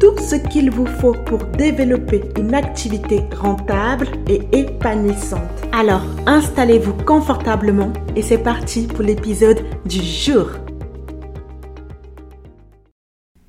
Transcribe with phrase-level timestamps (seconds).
[0.00, 5.40] tout ce qu'il vous faut pour développer une activité rentable et épanouissante.
[5.72, 10.50] Alors, installez-vous confortablement et c'est parti pour l'épisode du jour.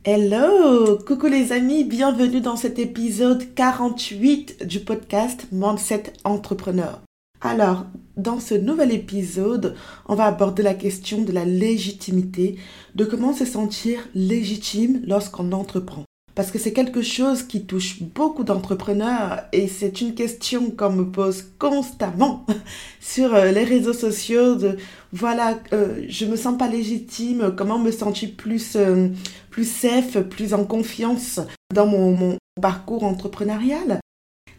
[0.04, 7.02] Hello, coucou les amis, bienvenue dans cet épisode 48 du podcast Mindset Entrepreneur.
[7.42, 7.86] Alors,
[8.18, 9.76] dans ce nouvel épisode,
[10.08, 12.58] on va aborder la question de la légitimité,
[12.96, 16.06] de comment se sentir légitime lorsqu'on entreprend
[16.40, 21.04] parce que c'est quelque chose qui touche beaucoup d'entrepreneurs et c'est une question qu'on me
[21.04, 22.46] pose constamment
[23.02, 24.78] sur euh, les réseaux sociaux de
[25.12, 29.10] voilà, euh, je me sens pas légitime, comment me sentir plus, euh,
[29.50, 31.42] plus safe, plus en confiance
[31.76, 34.00] dans mon, mon parcours entrepreneurial?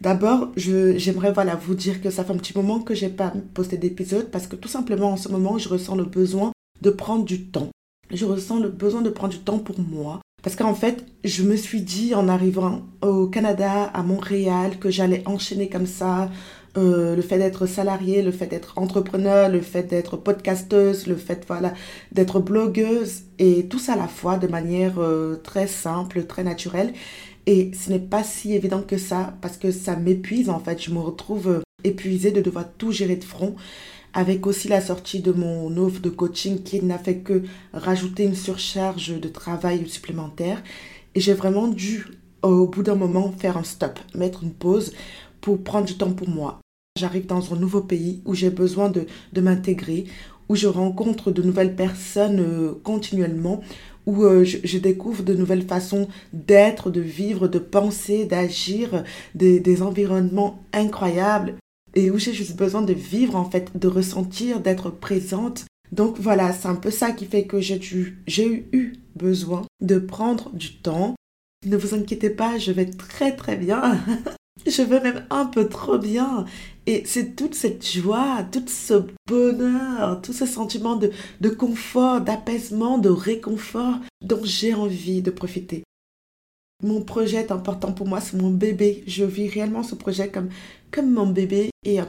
[0.02, 3.78] D'abord, j'aimerais voilà, vous dire que ça fait un petit moment que j'ai pas posté
[3.78, 7.46] d'épisode parce que tout simplement en ce moment, je ressens le besoin de prendre du
[7.46, 7.70] temps.
[8.12, 11.56] Je ressens le besoin de prendre du temps pour moi, parce qu'en fait, je me
[11.56, 16.30] suis dit en arrivant au Canada, à Montréal, que j'allais enchaîner comme ça
[16.76, 21.44] euh, le fait d'être salarié, le fait d'être entrepreneur, le fait d'être podcasteuse, le fait
[21.48, 21.74] voilà
[22.12, 26.92] d'être blogueuse et tout ça à la fois de manière euh, très simple, très naturelle.
[27.46, 30.80] Et ce n'est pas si évident que ça parce que ça m'épuise en fait.
[30.80, 33.56] Je me retrouve euh, épuisée de devoir tout gérer de front
[34.12, 38.34] avec aussi la sortie de mon offre de coaching qui n'a fait que rajouter une
[38.34, 40.62] surcharge de travail supplémentaire.
[41.14, 42.06] Et j'ai vraiment dû,
[42.42, 44.92] au bout d'un moment, faire un stop, mettre une pause
[45.40, 46.60] pour prendre du temps pour moi.
[46.98, 50.04] J'arrive dans un nouveau pays où j'ai besoin de, de m'intégrer,
[50.48, 53.60] où je rencontre de nouvelles personnes euh, continuellement,
[54.06, 59.04] où euh, je, je, découvre de nouvelles façons d'être, de vivre, de penser, d'agir,
[59.34, 61.54] des, des environnements incroyables
[61.94, 65.66] et où j'ai juste besoin de vivre en fait, de ressentir, d'être présente.
[65.92, 70.76] Donc voilà, c'est un peu ça qui fait que j'ai eu besoin de prendre du
[70.76, 71.14] temps.
[71.66, 73.98] Ne vous inquiétez pas, je vais très très bien.
[74.66, 76.44] je vais même un peu trop bien.
[76.86, 82.98] Et c'est toute cette joie, tout ce bonheur, tout ce sentiment de, de confort, d'apaisement,
[82.98, 85.84] de réconfort dont j'ai envie de profiter.
[86.82, 89.04] Mon projet est important pour moi, c'est mon bébé.
[89.06, 90.48] Je vis réellement ce projet comme,
[90.90, 92.04] comme mon bébé et euh,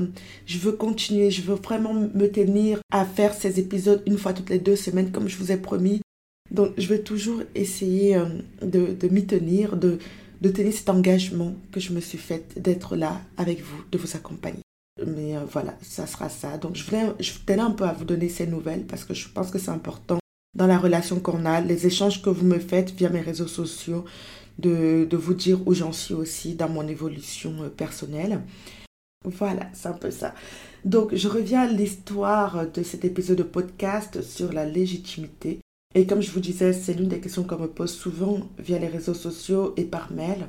[0.46, 4.50] je veux continuer, je veux vraiment me tenir à faire ces épisodes une fois toutes
[4.50, 6.02] les deux semaines comme je vous ai promis.
[6.50, 8.26] Donc je vais toujours essayer euh,
[8.62, 9.98] de, m'y tenir, de,
[10.42, 14.62] tenir cet engagement que je me suis fait d'être là avec vous, de vous accompagner.
[15.06, 16.58] Mais euh, voilà, ça sera ça.
[16.58, 19.30] Donc je, voulais, je tenais un peu à vous donner ces nouvelles parce que je
[19.30, 20.20] pense que c'est important
[20.54, 24.04] dans la relation qu'on a, les échanges que vous me faites via mes réseaux sociaux
[24.60, 28.42] de, vous dire où j'en suis aussi dans mon évolution euh, personnelle.
[29.24, 30.34] Voilà, c'est un peu ça.
[30.84, 35.60] Donc, je reviens à l'histoire de cet épisode de podcast sur la légitimité.
[35.94, 38.88] Et comme je vous disais, c'est l'une des questions qu'on me pose souvent via les
[38.88, 40.48] réseaux sociaux et par mail.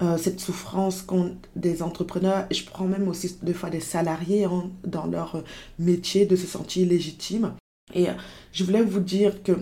[0.00, 4.70] Euh, cette souffrance qu'ont des entrepreneurs, je prends même aussi des fois des salariés hein,
[4.84, 5.42] dans leur
[5.78, 7.54] métier de se sentir légitime.
[7.94, 8.12] Et euh,
[8.52, 9.52] je voulais vous dire que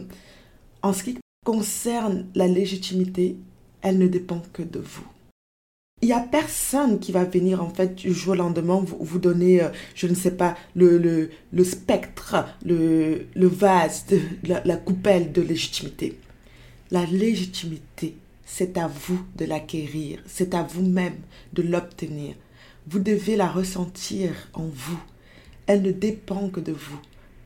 [0.82, 3.38] en ce qui concerne la légitimité,
[3.86, 5.06] elle ne dépend que de vous.
[6.02, 9.20] Il n'y a personne qui va venir en fait du jour au lendemain vous, vous
[9.20, 14.60] donner, euh, je ne sais pas, le, le, le spectre, le, le vase, de, la,
[14.64, 16.18] la coupelle de légitimité.
[16.90, 21.20] La légitimité, c'est à vous de l'acquérir, c'est à vous-même
[21.52, 22.34] de l'obtenir.
[22.88, 25.00] Vous devez la ressentir en vous.
[25.68, 27.00] Elle ne dépend que de vous.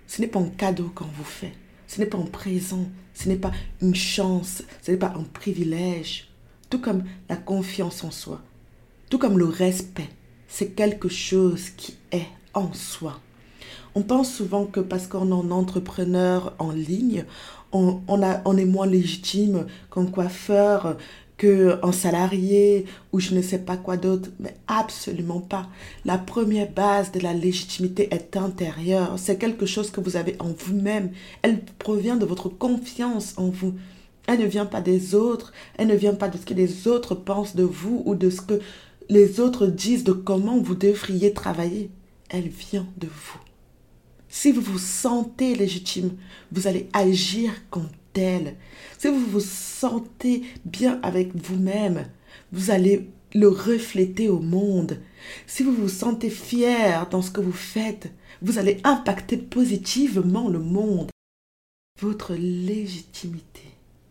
[0.06, 1.52] Ce n'est pas un cadeau qu'on vous fait.
[1.86, 2.88] Ce n'est pas un présent.
[3.12, 3.52] Ce n'est pas
[3.82, 4.62] une chance.
[4.80, 6.29] Ce n'est pas un privilège
[6.70, 8.40] tout comme la confiance en soi,
[9.10, 10.08] tout comme le respect,
[10.48, 13.20] c'est quelque chose qui est en soi.
[13.94, 17.24] On pense souvent que parce qu'on est un entrepreneur en ligne,
[17.72, 20.96] on est moins légitime qu'un coiffeur,
[21.36, 24.30] qu'un salarié ou je ne sais pas quoi d'autre.
[24.38, 25.68] Mais absolument pas.
[26.04, 29.14] La première base de la légitimité est intérieure.
[29.16, 31.10] C'est quelque chose que vous avez en vous-même.
[31.42, 33.74] Elle provient de votre confiance en vous.
[34.26, 37.14] Elle ne vient pas des autres, elle ne vient pas de ce que les autres
[37.14, 38.60] pensent de vous ou de ce que
[39.08, 41.90] les autres disent de comment vous devriez travailler.
[42.28, 43.40] Elle vient de vous.
[44.28, 46.12] Si vous vous sentez légitime,
[46.52, 48.56] vous allez agir comme tel.
[48.98, 52.06] Si vous vous sentez bien avec vous-même,
[52.52, 55.00] vous allez le refléter au monde.
[55.46, 58.12] Si vous vous sentez fier dans ce que vous faites,
[58.42, 61.10] vous allez impacter positivement le monde.
[62.00, 63.69] Votre légitimité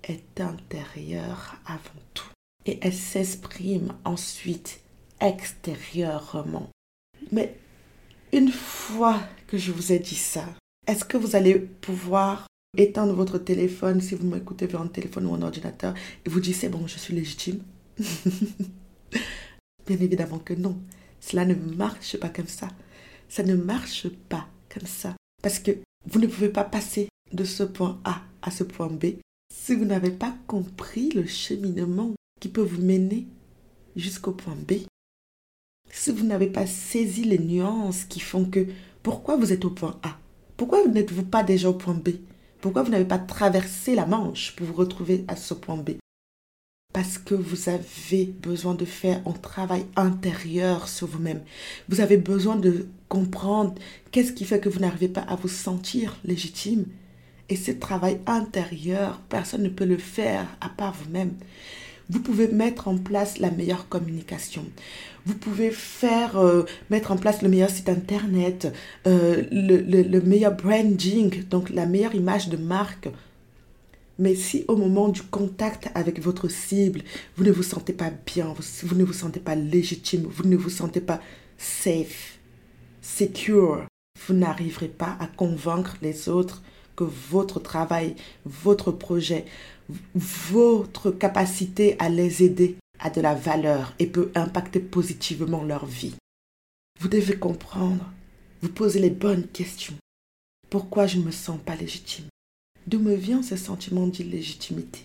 [0.09, 2.29] est intérieure avant tout
[2.65, 4.81] et elle s'exprime ensuite
[5.21, 6.69] extérieurement.
[7.31, 7.55] Mais
[8.33, 10.45] une fois que je vous ai dit ça,
[10.87, 12.47] est-ce que vous allez pouvoir
[12.77, 15.93] éteindre votre téléphone si vous m'écoutez vers un téléphone ou un ordinateur
[16.25, 17.63] et vous dites c'est bon, je suis légitime?
[19.87, 20.79] Bien évidemment que non.
[21.19, 22.69] Cela ne marche pas comme ça.
[23.27, 25.15] Ça ne marche pas comme ça.
[25.41, 25.71] Parce que
[26.05, 29.15] vous ne pouvez pas passer de ce point A à ce point B
[29.69, 33.27] si vous n'avez pas compris le cheminement qui peut vous mener
[33.95, 34.85] jusqu'au point B.
[35.91, 38.65] Si vous n'avez pas saisi les nuances qui font que
[39.03, 40.17] pourquoi vous êtes au point A?
[40.57, 42.09] Pourquoi n'êtes-vous pas déjà au point B?
[42.61, 45.91] Pourquoi vous n'avez pas traversé la Manche pour vous retrouver à ce point B?
[46.91, 51.43] Parce que vous avez besoin de faire un travail intérieur sur vous-même.
[51.87, 53.75] Vous avez besoin de comprendre
[54.11, 56.85] qu'est-ce qui fait que vous n'arrivez pas à vous sentir légitime.
[57.49, 61.33] Et ce travail intérieur, personne ne peut le faire à part vous-même.
[62.09, 64.65] Vous pouvez mettre en place la meilleure communication.
[65.25, 68.73] Vous pouvez faire euh, mettre en place le meilleur site internet,
[69.05, 73.09] euh, le, le meilleur branding, donc la meilleure image de marque
[74.19, 77.01] mais si au moment du contact avec votre cible,
[77.37, 78.53] vous ne vous sentez pas bien,
[78.83, 81.21] vous, ne vous sentez pas légitime, vous ne vous sentez pas
[81.57, 82.37] safe,
[83.01, 83.85] secure,
[84.27, 86.61] vous n'arriverez pas à convaincre les autres
[86.99, 88.13] que votre travail,
[88.43, 89.45] votre projet,
[90.13, 96.15] votre capacité à les aider a de la valeur et peut impacter positivement leur vie.
[96.99, 98.03] Vous devez comprendre,
[98.61, 99.95] vous posez les bonnes questions.
[100.69, 102.25] Pourquoi je ne me sens pas légitime?
[102.85, 104.99] D'où me vient ce sentiment d'illégitimité?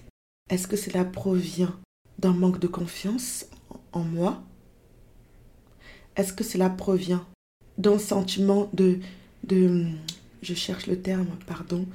[0.51, 1.79] Est-ce que cela provient
[2.19, 3.47] d'un manque de confiance
[3.93, 4.43] en moi?
[6.17, 7.25] Est-ce que cela provient
[7.79, 8.99] d'un sentiment de,
[9.45, 9.87] de,
[10.45, 11.87] je cherche le terme, pardon,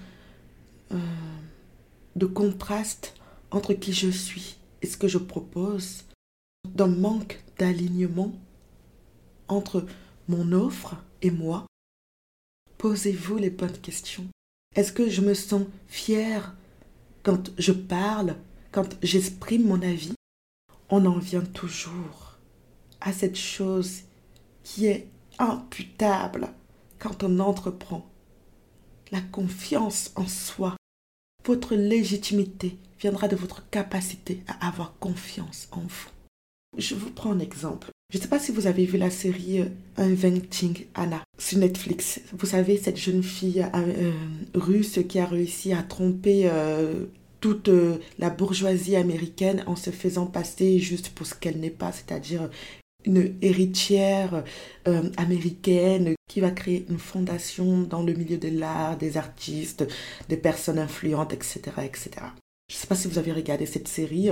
[0.92, 0.98] euh,
[2.16, 3.16] de contraste
[3.51, 6.06] entre qui je suis et ce que je propose,
[6.68, 8.34] d'un manque d'alignement
[9.48, 9.86] entre
[10.28, 11.66] mon offre et moi
[12.78, 14.25] Posez-vous les bonnes questions.
[14.74, 16.56] Est-ce que je me sens fière
[17.24, 18.38] quand je parle,
[18.72, 20.13] quand j'exprime mon avis?
[20.90, 22.38] On en vient toujours
[23.01, 24.04] à cette chose
[24.63, 25.07] qui est
[25.40, 26.48] imputable
[27.00, 28.10] quand on entreprend.
[29.11, 30.75] La confiance en soi.
[31.45, 36.09] Votre légitimité viendra de votre capacité à avoir confiance en vous.
[36.77, 37.89] Je vous prends un exemple.
[38.11, 42.21] Je ne sais pas si vous avez vu la série euh, Inventing Anna sur Netflix.
[42.38, 44.11] Vous savez, cette jeune fille euh, euh,
[44.53, 46.50] russe qui a réussi à tromper
[47.39, 47.69] toute
[48.19, 52.50] la bourgeoisie américaine en se faisant passer juste pour ce qu'elle n'est pas, c'est-à-dire
[53.06, 54.44] une héritière
[55.18, 59.88] américaine qui va créer une fondation dans le milieu de l'art, des artistes,
[60.28, 61.62] des personnes influentes, etc.
[61.84, 62.10] etc.
[62.69, 64.30] Je ne sais pas si vous avez regardé cette série,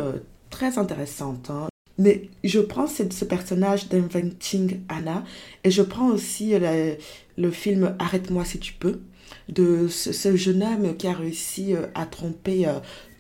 [0.50, 1.50] très intéressante.
[1.50, 1.68] Hein.
[1.98, 5.24] Mais je prends ce, personnage d'Inventing Anna
[5.64, 6.54] et je prends aussi
[7.38, 9.02] le, film Arrête-moi si tu peux
[9.50, 12.80] de ce, jeune homme qui a réussi euh, à tromper euh,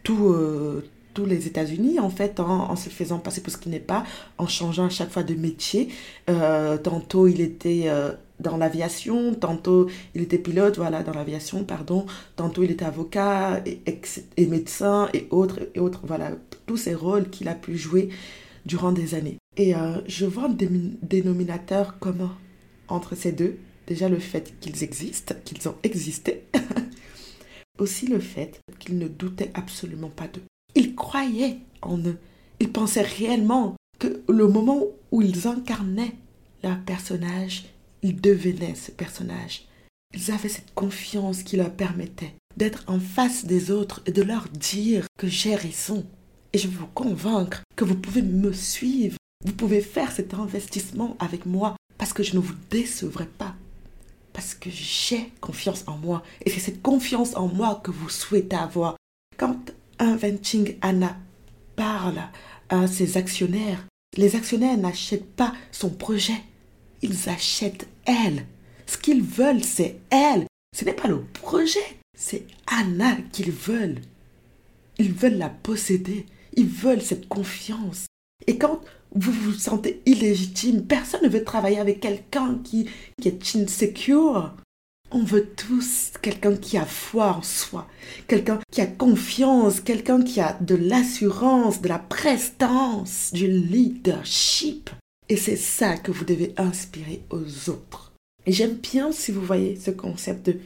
[0.10, 0.82] euh,
[1.18, 4.03] tous les États-Unis en fait en, se faisant passer pour ce qu'il n'est pas,
[4.38, 5.89] en changeant à chaque fois de métier.
[6.84, 7.89] tantôt il était
[8.39, 13.82] dans l'aviation, tantôt il était pilote, voilà, dans l'aviation, pardon, tantôt il était avocat et,
[14.38, 16.32] et, médecin et autres, et autres, voilà,
[16.68, 18.10] tous ces rôles qu'il a pu jouer
[18.65, 19.38] durant des années.
[19.56, 20.56] Et euh, je vois un
[21.01, 22.38] dénominateur commun
[22.88, 23.58] entre ces deux.
[23.88, 26.44] Déjà le fait qu'ils existent, qu'ils ont existé.
[27.80, 30.44] Aussi le fait qu'ils ne doutaient absolument pas d'eux.
[30.77, 32.19] Ils croyaient en eux.
[32.60, 36.13] Ils pensaient réellement que le moment où ils incarnaient
[36.63, 37.65] leur personnage,
[38.03, 39.65] ils devenaient ce personnage.
[40.13, 44.48] Ils avaient cette confiance qui leur permettait d'être en face des autres et de leur
[44.50, 46.05] dire que j'ai raison,
[46.53, 49.17] et je veux vous convaincre que vous pouvez me suivre.
[49.46, 53.55] Vous pouvez faire cet investissement avec moi parce que je ne vous décevrai pas.
[54.31, 56.22] Parce que j'ai confiance en moi.
[56.46, 58.96] Et c'est cette confiance en moi que vous souhaitez avoir.
[59.38, 61.18] Quand Inventing Anna
[61.75, 62.22] parle
[62.70, 63.86] à ses actionnaires,
[64.16, 66.42] les actionnaires n'achètent pas son projet.
[67.01, 68.46] Ils achètent elle.
[68.86, 70.46] Ce qu'ils veulent, c'est elle.
[70.75, 71.80] Ce n'est pas le projet.
[72.18, 74.01] C'est Anna qu'ils veulent.
[74.98, 76.25] Ils veulent la posséder.
[76.56, 78.08] Ils veulent cette confiance.
[78.48, 78.82] Et quand
[79.13, 82.89] vous vous sentez illégitime, personne ne veut travailler avec quelqu'un qui,
[83.22, 84.56] qui est insecure.
[85.10, 87.88] On veut tous quelqu'un qui a foi en soi,
[88.28, 94.90] quelqu'un qui a confiance, quelqu'un qui a de l'assurance, de la prestance, du leadership.
[95.30, 98.14] Et c'est ça que vous devez inspirer aux autres.
[98.46, 100.60] Et j'aime bien si vous voyez ce concept de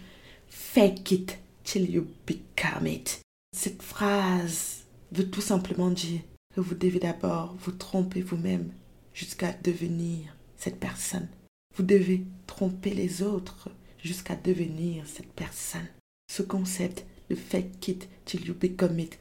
[0.50, 3.22] fake it till you become it.
[3.56, 6.22] Cette phrase veut tout simplement dire
[6.56, 8.72] que vous devez d'abord vous tromper vous-même
[9.14, 11.28] jusqu'à devenir cette personne.
[11.76, 13.70] Vous devez tromper les autres
[14.04, 15.88] jusqu'à devenir cette personne.
[16.32, 19.18] Ce concept de fake it till you become it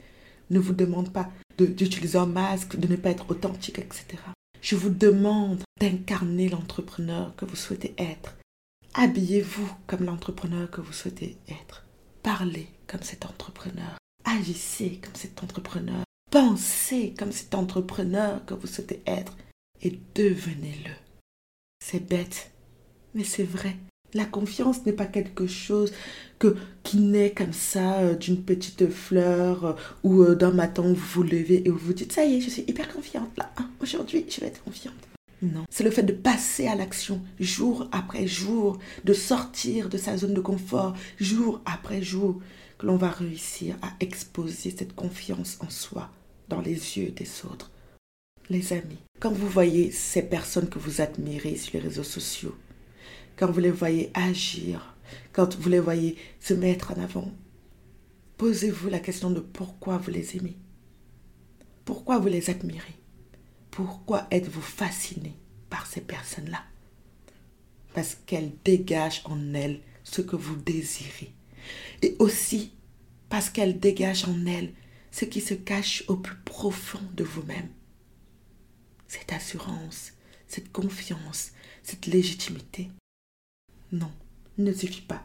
[0.51, 4.05] ne vous demande pas d'utiliser un masque, de ne pas être authentique, etc.
[4.61, 8.37] Je vous demande d'incarner l'entrepreneur que vous souhaitez être.
[8.95, 11.87] Habillez-vous comme l'entrepreneur que vous souhaitez être.
[12.23, 13.99] Parlez comme cet entrepreneur.
[14.25, 16.05] Agissez comme cet entrepreneur.
[16.31, 19.37] Pensez comme cet entrepreneur que vous souhaitez être
[19.83, 20.93] et devenez-le.
[21.85, 22.51] C'est bête,
[23.15, 23.77] mais c'est vrai.
[24.15, 25.93] La confiance n'est pas quelque chose
[26.39, 30.95] que, qui naît comme ça euh, d'une petite fleur euh, ou euh, d'un matin vous
[30.95, 33.53] vous levez et vous vous dites ça y est, je suis hyper confiante là.
[33.57, 34.95] Hein, aujourd'hui, je vais être confiante.
[35.43, 40.17] Non, c'est le fait de passer à l'action jour après jour, de sortir de sa
[40.17, 42.41] zone de confort jour après jour,
[42.79, 46.11] que l'on va réussir à exposer cette confiance en soi
[46.49, 47.71] dans les yeux des autres.
[48.51, 52.55] Les amis, quand vous voyez ces personnes que vous admirez sur les réseaux sociaux,
[53.41, 54.95] quand vous les voyez agir,
[55.33, 57.33] quand vous les voyez se mettre en avant,
[58.37, 60.59] posez-vous la question de pourquoi vous les aimez.
[61.87, 62.97] Pourquoi vous les admirez?
[63.71, 65.39] Pourquoi êtes-vous fasciné
[65.71, 66.63] par ces personnes-là?
[67.95, 71.33] Parce qu'elles dégagent en elles ce que vous désirez.
[72.03, 72.75] Et aussi
[73.31, 74.75] parce qu'elles dégagent en elles
[75.13, 77.71] ce qui se cache au plus profond de vous-même.
[79.09, 80.13] Cette assurance,
[80.47, 82.91] cette confiance, cette légitimité.
[83.93, 84.11] Non,
[84.59, 85.23] il ne suffit pas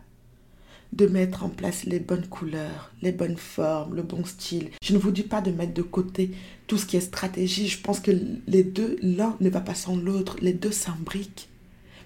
[0.93, 4.69] de mettre en place les bonnes couleurs, les bonnes formes, le bon style.
[4.81, 6.31] Je ne vous dis pas de mettre de côté
[6.67, 7.67] tout ce qui est stratégie.
[7.67, 8.11] Je pense que
[8.47, 10.37] les deux, l'un ne va pas sans l'autre.
[10.41, 11.49] Les deux s'imbriquent.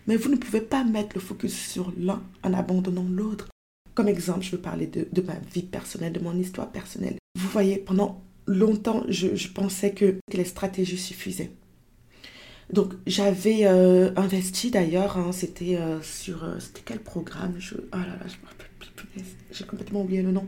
[0.08, 3.48] Mais vous ne pouvez pas mettre le focus sur l'un en abandonnant l'autre.
[3.94, 7.18] Comme exemple, je veux parler de, ma vie personnelle, de mon histoire personnelle.
[7.38, 11.52] Vous voyez, pendant longtemps, je, pensais que les stratégies suffisaient.
[12.72, 16.44] Donc j'avais euh, investi d'ailleurs, hein, c'était euh, sur...
[16.44, 17.56] Euh, c'était quel programme?
[17.58, 20.46] Je, Oh là là, je me rappelle plus, j'ai complètement oublié le nom.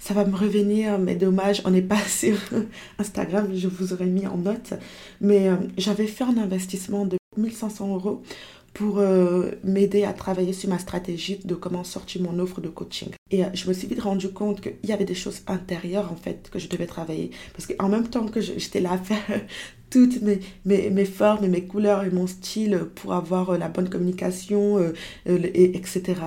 [0.00, 2.36] Ça va me revenir, mais dommage, on n'est pas sur
[2.98, 4.74] Instagram, je vous aurais mis en note.
[5.20, 8.22] Mais j'avais fait un investissement de 1500 euros
[8.74, 9.02] pour
[9.64, 13.08] m'aider à travailler sur ma stratégie de comment sortir mon offre de coaching.
[13.32, 16.48] Et je me suis vite rendu compte qu'il y avait des choses intérieures en fait
[16.48, 17.32] que je devais travailler.
[17.54, 19.40] Parce qu'en même temps que j'étais là à faire
[19.90, 23.68] toutes mes, mes, mes, formes et mes couleurs et mon style pour avoir euh, la
[23.68, 24.92] bonne communication, euh,
[25.28, 26.20] euh, et, etc.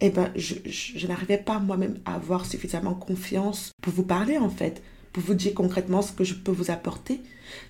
[0.00, 4.50] Eh ben, je, je, n'arrivais pas moi-même à avoir suffisamment confiance pour vous parler en
[4.50, 4.82] fait,
[5.12, 7.20] pour vous dire concrètement ce que je peux vous apporter.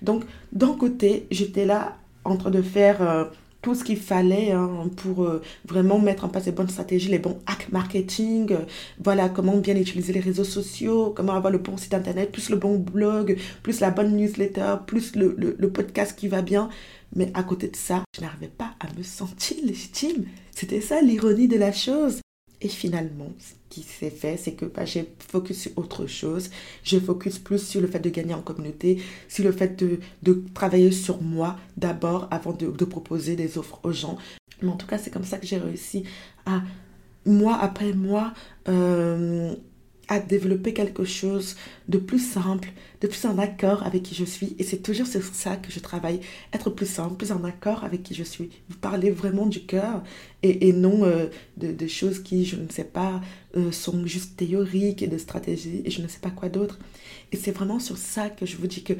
[0.03, 3.31] Donc, d'un côté, j'étais là en train de faire
[3.63, 7.19] tout ce qu'il fallait hein, pour euh, vraiment mettre en place les bonnes stratégies, les
[7.19, 8.65] bons hacks marketing, euh,
[9.03, 12.57] voilà comment bien utiliser les réseaux sociaux, comment avoir le bon site internet, plus le
[12.57, 16.69] bon blog, plus la bonne newsletter, plus le, le podcast qui va bien.
[17.15, 20.25] Mais à côté de ça, je n'arrivais pas à me sentir légitime.
[20.51, 22.21] C'était ça l'ironie de la chose.
[22.61, 26.51] Et finalement, ce qui s'est fait, c'est que bah, j'ai focus sur autre chose.
[26.83, 30.43] J'ai focus plus sur le fait de gagner en communauté, sur le fait de, de
[30.55, 34.17] travailler sur moi d'abord avant de, de, proposer des offres aux gens.
[34.63, 36.05] Mais en tout cas, c'est comme ça que j'ai réussi
[36.47, 36.63] à,
[37.27, 38.33] mois après mois,
[38.69, 39.55] euh,
[40.09, 41.57] à développer quelque chose
[41.89, 44.55] de plus simple, de plus en accord avec qui je suis.
[44.59, 46.21] Et c'est toujours sur ça que je travaille,
[46.53, 48.51] être plus simple, plus en accord avec qui je suis.
[48.69, 50.03] Vous parlez vraiment du cœur
[50.43, 53.21] et, et non euh, de, choses qui, je ne sais pas,
[53.57, 56.79] euh, sont juste théoriques et de stratégie et je ne sais pas quoi d'autre.
[57.33, 58.95] Et c'est vraiment sur ça que je vous dis que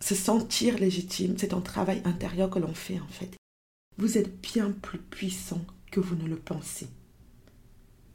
[0.00, 3.30] se sentir légitime, c'est un travail intérieur que l'on fait en fait.
[3.98, 6.88] Vous êtes bien plus puissant que vous ne le pensez.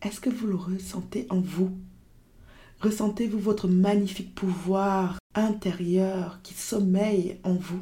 [0.01, 1.75] Est-ce que vous le ressentez en vous?
[2.81, 7.81] Ressentez-vous votre magnifique pouvoir intérieur qui sommeille en vous?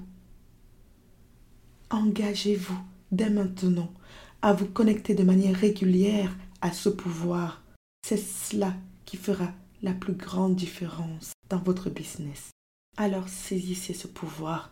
[1.89, 2.79] Engagez-vous
[3.11, 3.93] dès maintenant
[4.41, 7.61] à vous connecter de manière régulière à ce pouvoir.
[8.07, 8.73] C'est cela
[9.05, 12.51] qui fera la plus grande différence dans votre business.
[12.95, 14.71] Alors saisissez ce pouvoir.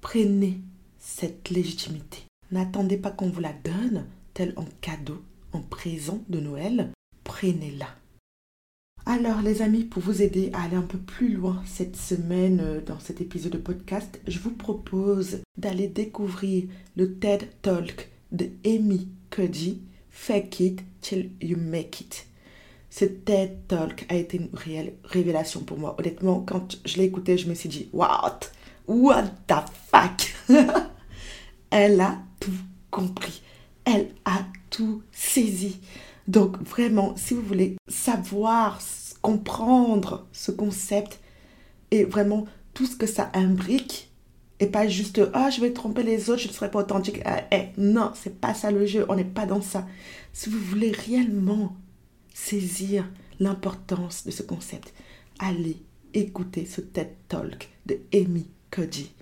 [0.00, 0.60] Prenez
[0.98, 2.22] cette légitimité.
[2.50, 5.22] N'attendez pas qu'on vous la donne, tel un cadeau
[5.52, 6.92] en présent de Noël,
[7.24, 7.88] prenez-la.
[9.06, 12.80] Alors les amis, pour vous aider à aller un peu plus loin cette semaine euh,
[12.82, 16.64] dans cet épisode de podcast, je vous propose d'aller découvrir
[16.96, 22.26] le TED Talk de Amy Cody, Fake It Till You Make It.
[22.90, 25.96] Ce TED Talk a été une réelle révélation pour moi.
[25.98, 28.40] Honnêtement, quand je l'ai écouté, je me suis dit, what?
[28.86, 29.54] What the
[29.90, 30.34] fuck?
[31.70, 32.50] Elle a tout
[32.90, 33.42] compris.
[33.84, 35.02] Elle a tout
[36.26, 38.80] Donc vraiment, si vous voulez savoir,
[39.22, 41.20] comprendre ce concept
[41.90, 44.10] et vraiment tout ce que ça imbrique,
[44.60, 47.24] et pas juste ah je vais tromper les autres, je ne serai pas authentique.
[47.24, 49.06] Non, eh, non, c'est pas ça le jeu.
[49.08, 49.86] On n'est pas dans ça.
[50.32, 51.76] Si vous voulez réellement
[52.34, 54.92] saisir l'importance de ce concept,
[55.38, 55.76] allez
[56.12, 59.12] écouter ce TED Talk de Amy Cody.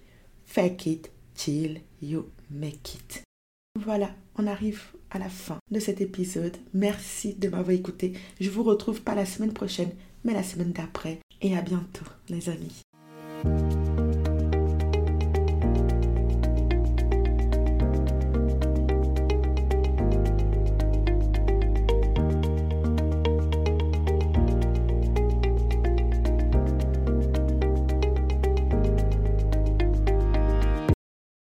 [0.46, 3.22] Fake it till you make it.
[3.78, 6.56] Voilà, on arrive à la fin de cet épisode.
[6.74, 8.12] Merci de m'avoir écouté.
[8.40, 9.92] Je vous retrouve pas la semaine prochaine,
[10.24, 11.20] mais la semaine d'après.
[11.42, 12.85] Et à bientôt, les amis.